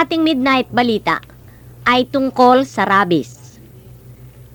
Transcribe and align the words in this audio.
ating 0.00 0.24
midnight 0.24 0.64
balita 0.72 1.20
ay 1.84 2.08
tungkol 2.08 2.64
sa 2.64 2.88
rabies. 2.88 3.60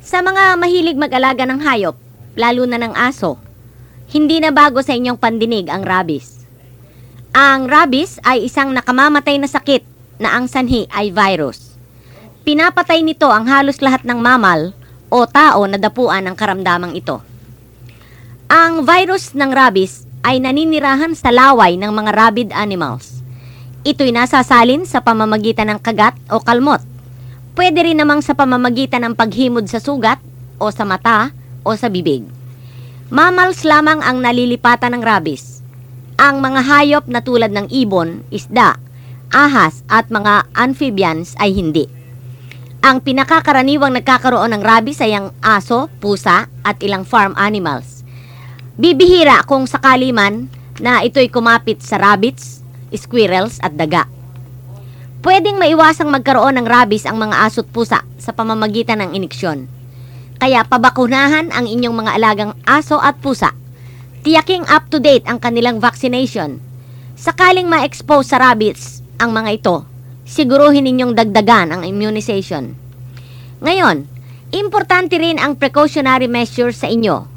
Sa 0.02 0.26
mga 0.26 0.58
mahilig 0.58 0.98
mag-alaga 0.98 1.46
ng 1.46 1.62
hayop, 1.62 1.94
lalo 2.34 2.66
na 2.66 2.82
ng 2.82 2.94
aso, 2.98 3.38
hindi 4.10 4.42
na 4.42 4.50
bago 4.50 4.82
sa 4.82 4.98
inyong 4.98 5.22
pandinig 5.22 5.70
ang 5.70 5.86
rabies. 5.86 6.42
Ang 7.30 7.70
rabies 7.70 8.18
ay 8.26 8.50
isang 8.50 8.74
nakamamatay 8.74 9.38
na 9.38 9.46
sakit 9.46 9.86
na 10.18 10.34
ang 10.34 10.50
sanhi 10.50 10.90
ay 10.90 11.14
virus. 11.14 11.78
Pinapatay 12.42 13.06
nito 13.06 13.30
ang 13.30 13.46
halos 13.46 13.82
lahat 13.86 14.02
ng 14.02 14.18
mamal 14.18 14.74
o 15.14 15.26
tao 15.30 15.66
na 15.70 15.78
dapuan 15.78 16.26
ng 16.26 16.36
karamdamang 16.38 16.98
ito. 16.98 17.22
Ang 18.50 18.86
virus 18.86 19.34
ng 19.34 19.52
rabies 19.54 20.06
ay 20.26 20.42
naninirahan 20.42 21.14
sa 21.14 21.30
laway 21.30 21.78
ng 21.78 21.90
mga 21.94 22.12
rabid 22.14 22.50
animals. 22.54 23.15
Ito'y 23.86 24.10
nasasalin 24.10 24.90
sa 24.90 25.06
pamamagitan 25.06 25.70
ng 25.70 25.78
kagat 25.78 26.18
o 26.34 26.42
kalmot. 26.42 26.82
Pwede 27.54 27.86
rin 27.86 28.02
namang 28.02 28.26
sa 28.26 28.34
pamamagitan 28.34 29.06
ng 29.06 29.14
paghimod 29.14 29.70
sa 29.70 29.78
sugat 29.78 30.18
o 30.58 30.74
sa 30.74 30.90
mata 30.90 31.30
o 31.62 31.70
sa 31.78 31.86
bibig. 31.86 32.26
Mammals 33.14 33.62
lamang 33.62 34.02
ang 34.02 34.26
nalilipatan 34.26 34.98
ng 34.98 35.06
rabies. 35.06 35.62
Ang 36.18 36.42
mga 36.42 36.66
hayop 36.66 37.06
na 37.06 37.22
tulad 37.22 37.54
ng 37.54 37.70
ibon, 37.70 38.26
isda, 38.34 38.82
ahas 39.30 39.86
at 39.86 40.10
mga 40.10 40.50
amphibians 40.58 41.38
ay 41.38 41.54
hindi. 41.54 41.86
Ang 42.82 43.06
pinakakaraniwang 43.06 44.02
nagkakaroon 44.02 44.50
ng 44.50 44.66
rabies 44.66 44.98
ay 45.06 45.14
ang 45.14 45.30
aso, 45.46 45.94
pusa 46.02 46.50
at 46.66 46.82
ilang 46.82 47.06
farm 47.06 47.38
animals. 47.38 48.02
Bibihira 48.82 49.46
kung 49.46 49.70
sakali 49.70 50.10
man 50.10 50.50
na 50.82 51.06
ito'y 51.06 51.30
kumapit 51.30 51.86
sa 51.86 52.02
rabbits, 52.02 52.65
squirrels 52.94 53.58
at 53.66 53.74
daga. 53.74 54.06
Pwedeng 55.26 55.58
maiwasang 55.58 56.14
magkaroon 56.14 56.62
ng 56.62 56.68
rabies 56.70 57.10
ang 57.10 57.18
mga 57.18 57.50
aso't 57.50 57.66
pusa 57.74 58.06
sa 58.22 58.30
pamamagitan 58.30 59.02
ng 59.02 59.18
iniksyon. 59.18 59.66
Kaya 60.38 60.62
pabakunahan 60.68 61.50
ang 61.50 61.66
inyong 61.66 61.96
mga 61.96 62.12
alagang 62.22 62.54
aso 62.68 63.02
at 63.02 63.18
pusa. 63.18 63.50
Tiyaking 64.22 64.70
up 64.70 64.86
to 64.94 65.02
date 65.02 65.26
ang 65.26 65.42
kanilang 65.42 65.82
vaccination. 65.82 66.62
Sakaling 67.18 67.66
ma-expose 67.66 68.30
sa 68.30 68.38
rabies 68.38 69.02
ang 69.18 69.34
mga 69.34 69.50
ito, 69.58 69.76
siguruhin 70.28 70.86
ninyong 70.86 71.18
dagdagan 71.18 71.74
ang 71.74 71.82
immunization. 71.88 72.78
Ngayon, 73.64 74.06
importante 74.54 75.18
rin 75.18 75.42
ang 75.42 75.58
precautionary 75.58 76.30
measures 76.30 76.84
sa 76.84 76.92
inyo 76.92 77.34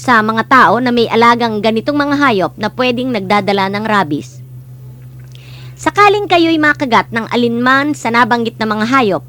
sa 0.00 0.24
mga 0.24 0.48
tao 0.48 0.80
na 0.80 0.94
may 0.94 1.04
alagang 1.12 1.60
ganitong 1.60 1.98
mga 1.98 2.16
hayop 2.16 2.52
na 2.56 2.72
pwedeng 2.72 3.12
nagdadala 3.12 3.68
ng 3.68 3.84
rabies. 3.84 4.39
Sakaling 5.80 6.28
kayo'y 6.28 6.60
makagat 6.60 7.08
ng 7.08 7.24
alinman 7.32 7.96
sa 7.96 8.12
nabanggit 8.12 8.60
na 8.60 8.68
mga 8.68 8.84
hayop 8.84 9.24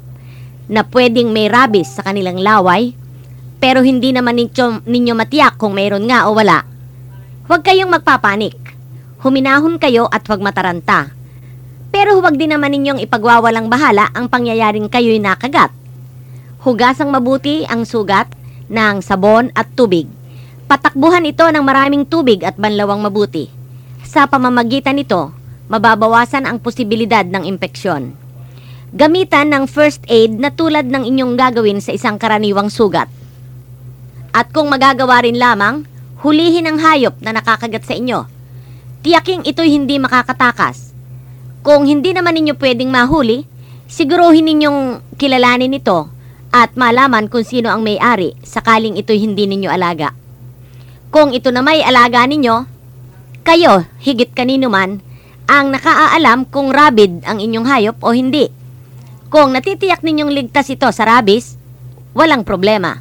na 0.68 0.84
pwedeng 0.84 1.32
may 1.32 1.48
rabies 1.48 1.88
sa 1.88 2.04
kanilang 2.04 2.36
laway, 2.36 2.92
pero 3.56 3.80
hindi 3.80 4.12
naman 4.12 4.36
ninyo, 4.36 4.84
ninyo 4.84 5.16
matiyak 5.16 5.56
kung 5.56 5.72
mayroon 5.72 6.04
nga 6.04 6.28
o 6.28 6.36
wala, 6.36 6.68
huwag 7.48 7.64
kayong 7.64 7.88
magpapanik. 7.88 8.52
Huminahon 9.24 9.80
kayo 9.80 10.12
at 10.12 10.28
huwag 10.28 10.44
mataranta. 10.44 11.16
Pero 11.88 12.20
huwag 12.20 12.36
din 12.36 12.52
naman 12.52 12.76
ninyong 12.76 13.00
ipagwawalang 13.00 13.72
bahala 13.72 14.12
ang 14.12 14.28
pangyayaring 14.28 14.92
kayo'y 14.92 15.24
nakagat. 15.24 15.72
Hugasang 16.68 17.08
mabuti 17.08 17.64
ang 17.64 17.88
sugat 17.88 18.28
ng 18.68 19.00
sabon 19.00 19.48
at 19.56 19.72
tubig. 19.72 20.04
Patakbuhan 20.68 21.24
ito 21.24 21.48
ng 21.48 21.64
maraming 21.64 22.04
tubig 22.04 22.44
at 22.44 22.60
banlawang 22.60 23.00
mabuti. 23.00 23.48
Sa 24.04 24.28
pamamagitan 24.28 25.00
nito, 25.00 25.40
mababawasan 25.72 26.44
ang 26.44 26.60
posibilidad 26.60 27.24
ng 27.24 27.48
impeksyon. 27.48 28.12
Gamitan 28.92 29.48
ng 29.48 29.64
first 29.64 30.04
aid 30.04 30.36
na 30.36 30.52
tulad 30.52 30.84
ng 30.84 31.08
inyong 31.08 31.32
gagawin 31.32 31.80
sa 31.80 31.96
isang 31.96 32.20
karaniwang 32.20 32.68
sugat. 32.68 33.08
At 34.36 34.52
kung 34.52 34.68
magagawa 34.68 35.24
rin 35.24 35.40
lamang, 35.40 35.88
hulihin 36.20 36.68
ang 36.68 36.76
hayop 36.76 37.16
na 37.24 37.32
nakakagat 37.32 37.88
sa 37.88 37.96
inyo. 37.96 38.28
Tiyaking 39.00 39.48
ito'y 39.48 39.72
hindi 39.72 39.96
makakatakas. 39.96 40.92
Kung 41.64 41.88
hindi 41.88 42.12
naman 42.12 42.36
ninyo 42.36 42.52
pwedeng 42.60 42.92
mahuli, 42.92 43.48
siguruhin 43.88 44.44
ninyong 44.44 45.00
kilalanin 45.16 45.72
ito 45.72 46.12
at 46.52 46.76
malaman 46.76 47.32
kung 47.32 47.48
sino 47.48 47.72
ang 47.72 47.80
may-ari 47.80 48.36
sakaling 48.44 49.00
ito'y 49.00 49.24
hindi 49.24 49.48
ninyo 49.48 49.72
alaga. 49.72 50.12
Kung 51.08 51.32
ito 51.32 51.48
na 51.48 51.64
may 51.64 51.80
alaga 51.80 52.28
ninyo, 52.28 52.68
kayo, 53.40 53.88
higit 54.04 54.36
kanino 54.36 54.68
man, 54.68 55.00
ang 55.50 55.74
nakaaalam 55.74 56.46
kung 56.46 56.70
rabid 56.70 57.26
ang 57.26 57.42
inyong 57.42 57.66
hayop 57.66 57.96
o 58.02 58.14
hindi. 58.14 58.46
Kung 59.32 59.50
natitiyak 59.56 60.04
ninyong 60.04 60.30
ligtas 60.30 60.68
ito 60.70 60.86
sa 60.92 61.08
rabies, 61.08 61.56
walang 62.12 62.44
problema. 62.44 63.00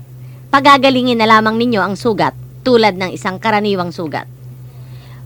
Pagagalingin 0.49 1.19
na 1.19 1.27
lamang 1.27 1.59
ninyo 1.59 1.79
ang 1.83 1.95
sugat 1.99 2.33
tulad 2.63 2.97
ng 2.97 3.13
isang 3.13 3.37
karaniwang 3.37 3.91
sugat. 3.93 4.25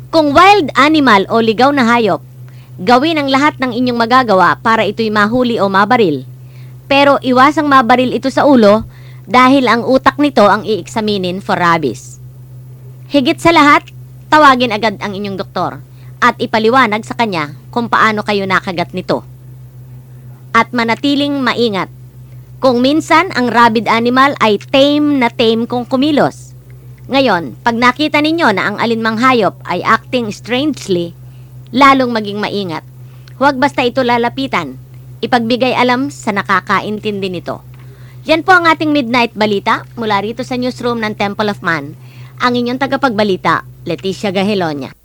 Kung 0.10 0.32
wild 0.32 0.72
animal 0.78 1.28
o 1.28 1.42
ligaw 1.42 1.72
na 1.76 1.86
hayop, 1.88 2.24
gawin 2.80 3.20
ang 3.20 3.30
lahat 3.32 3.60
ng 3.60 3.74
inyong 3.74 4.00
magagawa 4.00 4.60
para 4.60 4.88
ito'y 4.88 5.12
mahuli 5.12 5.60
o 5.60 5.68
mabaril. 5.68 6.24
Pero 6.86 7.18
iwasang 7.20 7.66
mabaril 7.66 8.14
ito 8.14 8.30
sa 8.30 8.46
ulo 8.46 8.86
dahil 9.26 9.66
ang 9.66 9.82
utak 9.82 10.22
nito 10.22 10.46
ang 10.46 10.62
ieksaminin 10.62 11.42
for 11.42 11.58
rabies. 11.58 12.22
Higit 13.10 13.42
sa 13.42 13.50
lahat, 13.50 13.90
tawagin 14.30 14.74
agad 14.74 15.02
ang 15.02 15.18
inyong 15.18 15.38
doktor 15.38 15.82
at 16.26 16.42
ipaliwanag 16.42 17.06
sa 17.06 17.14
kanya 17.14 17.54
kung 17.70 17.86
paano 17.86 18.26
kayo 18.26 18.50
nakagat 18.50 18.98
nito. 18.98 19.22
At 20.58 20.74
manatiling 20.74 21.38
maingat. 21.38 21.94
Kung 22.58 22.82
minsan 22.82 23.30
ang 23.38 23.54
rabid 23.54 23.86
animal 23.86 24.34
ay 24.42 24.58
tame 24.58 25.22
na 25.22 25.30
tame 25.30 25.70
kung 25.70 25.86
kumilos. 25.86 26.58
Ngayon, 27.06 27.62
pag 27.62 27.78
nakita 27.78 28.18
ninyo 28.18 28.50
na 28.58 28.74
ang 28.74 28.82
alinmang 28.82 29.22
hayop 29.22 29.62
ay 29.70 29.86
acting 29.86 30.34
strangely, 30.34 31.14
lalong 31.70 32.10
maging 32.10 32.42
maingat. 32.42 32.82
Huwag 33.38 33.62
basta 33.62 33.86
ito 33.86 34.02
lalapitan. 34.02 34.82
Ipagbigay 35.22 35.78
alam 35.78 36.10
sa 36.10 36.34
nakakaintindi 36.34 37.30
nito. 37.30 37.62
Yan 38.26 38.42
po 38.42 38.58
ang 38.58 38.66
ating 38.66 38.90
Midnight 38.90 39.38
Balita 39.38 39.86
mula 39.94 40.18
rito 40.26 40.42
sa 40.42 40.58
newsroom 40.58 40.98
ng 41.06 41.14
Temple 41.14 41.54
of 41.54 41.62
Man. 41.62 41.94
Ang 42.42 42.54
inyong 42.58 42.82
tagapagbalita, 42.82 43.62
Leticia 43.86 44.34
Gahelonia. 44.34 45.05